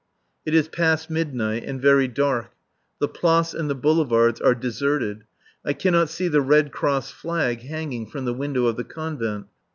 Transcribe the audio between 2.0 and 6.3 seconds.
dark. The Place and the boulevards are deserted. I cannot see